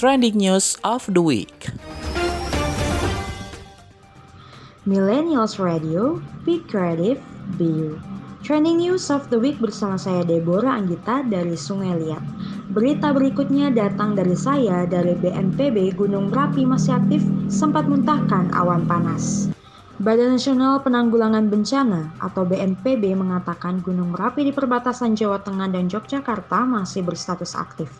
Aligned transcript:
trending 0.00 0.40
news 0.40 0.80
of 0.80 1.04
the 1.12 1.20
week. 1.20 1.68
Millennials 4.88 5.60
Radio, 5.60 6.24
Be 6.48 6.64
Creative, 6.64 7.20
Be 7.60 7.68
You. 7.68 8.00
Trending 8.40 8.80
News 8.80 9.12
of 9.12 9.28
the 9.28 9.36
Week 9.36 9.60
bersama 9.60 10.00
saya 10.00 10.24
Deborah 10.24 10.80
Anggita 10.80 11.20
dari 11.28 11.52
Sungai 11.52 12.00
Liat. 12.00 12.24
Berita 12.72 13.12
berikutnya 13.12 13.68
datang 13.76 14.16
dari 14.16 14.32
saya 14.32 14.88
dari 14.88 15.12
BNPB 15.20 15.92
Gunung 16.00 16.32
Merapi 16.32 16.64
masih 16.64 16.96
aktif 16.96 17.20
sempat 17.52 17.84
muntahkan 17.84 18.56
awan 18.56 18.88
panas. 18.88 19.52
Badan 20.00 20.40
Nasional 20.40 20.80
Penanggulangan 20.80 21.52
Bencana 21.52 22.08
atau 22.24 22.48
BNPB 22.48 23.20
mengatakan 23.20 23.84
Gunung 23.84 24.16
Merapi 24.16 24.48
di 24.48 24.52
perbatasan 24.56 25.12
Jawa 25.12 25.44
Tengah 25.44 25.68
dan 25.68 25.92
Yogyakarta 25.92 26.64
masih 26.64 27.04
berstatus 27.04 27.52
aktif. 27.52 27.92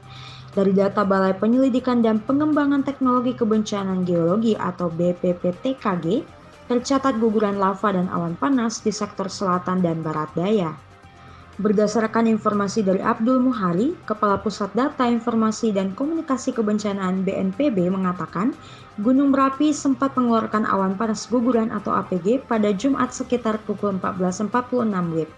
Dari 0.50 0.74
data 0.74 1.06
Balai 1.06 1.38
Penyelidikan 1.38 2.02
dan 2.02 2.18
Pengembangan 2.18 2.82
Teknologi 2.82 3.38
Kebencanaan 3.38 4.02
Geologi 4.02 4.58
atau 4.58 4.90
BPPTKG, 4.90 6.26
tercatat 6.66 7.18
guguran 7.22 7.54
lava 7.54 7.94
dan 7.94 8.10
awan 8.10 8.34
panas 8.34 8.82
di 8.82 8.90
sektor 8.90 9.30
selatan 9.30 9.78
dan 9.78 10.02
barat 10.02 10.26
daya. 10.34 10.74
Berdasarkan 11.60 12.24
informasi 12.26 12.80
dari 12.82 12.98
Abdul 12.98 13.38
Muhari, 13.38 13.92
Kepala 14.08 14.40
Pusat 14.40 14.70
Data 14.74 15.04
Informasi 15.06 15.70
dan 15.70 15.92
Komunikasi 15.92 16.56
Kebencanaan 16.56 17.20
BNPB 17.22 17.86
mengatakan, 17.92 18.50
Gunung 18.98 19.30
Merapi 19.30 19.70
sempat 19.70 20.16
mengeluarkan 20.18 20.66
awan 20.66 20.98
panas 20.98 21.28
guguran 21.30 21.68
atau 21.68 21.94
APG 21.94 22.48
pada 22.48 22.74
Jumat 22.74 23.14
sekitar 23.14 23.62
pukul 23.68 24.02
14.46 24.02 25.14
WIB. 25.14 25.30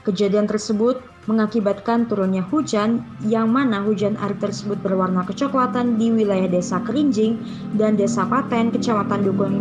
Kejadian 0.00 0.48
tersebut 0.48 0.96
mengakibatkan 1.28 2.08
turunnya 2.08 2.40
hujan 2.48 3.04
yang 3.20 3.52
mana 3.52 3.84
hujan 3.84 4.16
air 4.16 4.32
tersebut 4.40 4.80
berwarna 4.80 5.28
kecoklatan 5.28 6.00
di 6.00 6.08
wilayah 6.08 6.48
Desa 6.48 6.80
Kerinjing 6.80 7.36
dan 7.76 8.00
Desa 8.00 8.24
Paten, 8.24 8.72
Kecamatan 8.72 9.20
Dukun, 9.28 9.54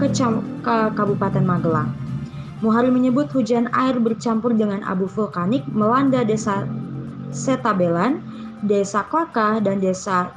Kecam, 0.00 0.40
Kabupaten 0.64 1.44
Magelang. 1.44 1.92
Muhari 2.64 2.88
menyebut 2.88 3.28
hujan 3.36 3.68
air 3.76 4.00
bercampur 4.00 4.56
dengan 4.56 4.80
abu 4.88 5.04
vulkanik 5.04 5.68
melanda 5.68 6.24
desa 6.24 6.64
Setabelan, 7.28 8.24
desa 8.64 9.04
Klaka, 9.04 9.60
dan 9.60 9.84
desa 9.84 10.32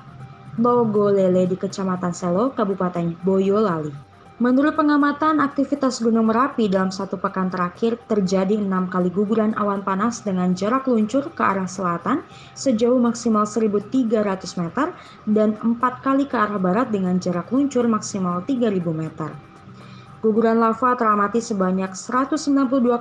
Logolele 0.60 1.48
di 1.48 1.56
Kecamatan 1.56 2.12
Selo, 2.12 2.52
Kabupaten 2.52 3.16
Boyolali. 3.24 4.07
Menurut 4.38 4.78
pengamatan, 4.78 5.42
aktivitas 5.42 5.98
Gunung 5.98 6.30
Merapi 6.30 6.70
dalam 6.70 6.94
satu 6.94 7.18
pekan 7.18 7.50
terakhir 7.50 7.98
terjadi 8.06 8.54
enam 8.62 8.86
kali 8.86 9.10
guguran 9.10 9.58
awan 9.58 9.82
panas 9.82 10.22
dengan 10.22 10.54
jarak 10.54 10.86
luncur 10.86 11.34
ke 11.34 11.42
arah 11.42 11.66
selatan 11.66 12.22
sejauh 12.54 13.02
maksimal 13.02 13.50
1.300 13.50 14.14
meter 14.62 14.94
dan 15.26 15.58
empat 15.58 16.06
kali 16.06 16.30
ke 16.30 16.38
arah 16.38 16.62
barat 16.62 16.94
dengan 16.94 17.18
jarak 17.18 17.50
luncur 17.50 17.90
maksimal 17.90 18.46
3.000 18.46 18.78
meter. 18.94 19.34
Guguran 20.22 20.62
lava 20.62 20.94
teramati 20.94 21.42
sebanyak 21.42 21.98
192 21.98 22.38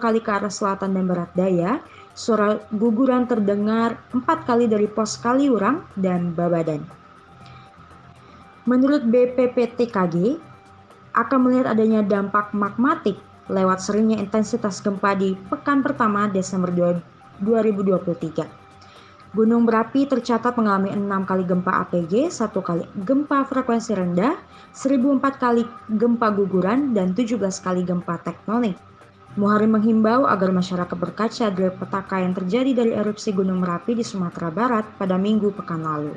kali 0.01 0.25
ke 0.25 0.31
arah 0.33 0.49
selatan 0.49 0.97
dan 0.97 1.05
barat 1.05 1.29
daya. 1.37 1.85
Suara 2.17 2.65
guguran 2.73 3.29
terdengar 3.29 4.01
empat 4.09 4.49
kali 4.49 4.73
dari 4.73 4.89
pos 4.89 5.21
Kaliurang 5.21 5.85
dan 6.01 6.33
Babadan. 6.33 6.81
Menurut 8.65 9.05
BPPTKG, 9.05 10.41
akan 11.17 11.49
melihat 11.49 11.73
adanya 11.73 12.05
dampak 12.05 12.53
magmatik 12.53 13.17
lewat 13.49 13.81
seringnya 13.81 14.21
intensitas 14.21 14.85
gempa 14.85 15.17
di 15.17 15.33
pekan 15.49 15.81
pertama 15.81 16.29
Desember 16.29 16.69
2023. 17.41 18.67
Gunung 19.37 19.69
berapi 19.69 20.09
tercatat 20.09 20.57
mengalami 20.57 20.97
enam 20.97 21.29
kali 21.29 21.45
gempa 21.45 21.85
APG, 21.85 22.33
satu 22.33 22.65
kali 22.65 22.89
gempa 23.05 23.45
frekuensi 23.45 23.93
rendah, 23.93 24.39
1004 24.73 25.37
kali 25.37 25.63
gempa 26.01 26.33
guguran, 26.33 26.97
dan 26.97 27.13
17 27.13 27.37
kali 27.61 27.85
gempa 27.85 28.17
tektonik. 28.25 28.81
Muhari 29.37 29.69
menghimbau 29.69 30.25
agar 30.25 30.49
masyarakat 30.49 30.97
berkaca 30.97 31.53
dari 31.53 31.69
petaka 31.69 32.17
yang 32.25 32.33
terjadi 32.33 32.73
dari 32.73 32.97
erupsi 32.97 33.37
Gunung 33.37 33.61
Merapi 33.61 33.93
di 33.93 34.01
Sumatera 34.01 34.49
Barat 34.49 34.89
pada 34.97 35.21
minggu 35.21 35.53
pekan 35.53 35.85
lalu. 35.85 36.17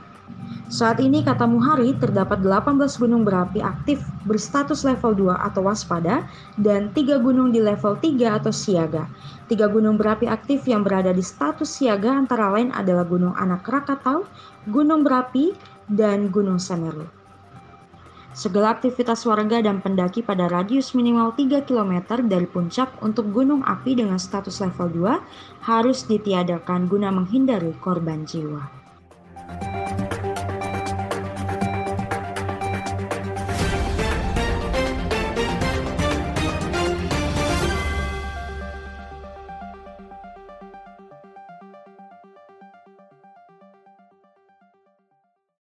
Saat 0.69 1.01
ini, 1.01 1.25
kata 1.25 1.50
Muhari, 1.50 1.97
terdapat 1.97 2.45
18 2.45 3.01
gunung 3.01 3.25
berapi 3.25 3.57
aktif 3.57 4.06
berstatus 4.29 4.85
level 4.85 5.34
2 5.34 5.34
atau 5.34 5.66
waspada 5.66 6.29
dan 6.62 6.94
3 6.94 7.17
gunung 7.17 7.50
di 7.50 7.57
level 7.57 7.97
3 7.97 8.38
atau 8.38 8.53
siaga. 8.53 9.09
Tiga 9.50 9.66
gunung 9.66 9.97
berapi 9.97 10.29
aktif 10.29 10.69
yang 10.69 10.85
berada 10.85 11.09
di 11.09 11.25
status 11.25 11.66
siaga 11.66 12.13
antara 12.13 12.53
lain 12.53 12.69
adalah 12.69 13.01
Gunung 13.01 13.34
Anak 13.34 13.66
Krakatau, 13.66 14.29
Gunung 14.69 15.01
Berapi, 15.01 15.57
dan 15.90 16.29
Gunung 16.29 16.61
Semeru. 16.61 17.09
Segala 18.38 18.78
aktivitas 18.78 19.25
warga 19.25 19.66
dan 19.66 19.81
pendaki 19.81 20.22
pada 20.22 20.46
radius 20.46 20.94
minimal 20.94 21.34
3 21.34 21.66
km 21.66 22.22
dari 22.29 22.46
puncak 22.46 22.94
untuk 23.01 23.34
gunung 23.34 23.66
api 23.66 23.97
dengan 23.97 24.22
status 24.22 24.61
level 24.61 25.17
2 25.17 25.66
harus 25.66 26.06
ditiadakan 26.06 26.85
guna 26.85 27.09
menghindari 27.09 27.73
korban 27.81 28.29
jiwa. 28.29 28.78